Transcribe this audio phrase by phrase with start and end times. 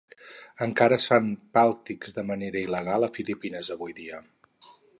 [0.65, 1.27] Encara es fan
[1.57, 4.23] "Paltiks" de manera il·legal a Filipines avui dia.